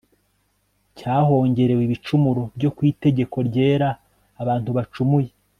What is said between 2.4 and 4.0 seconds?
byo kwitegeko ryera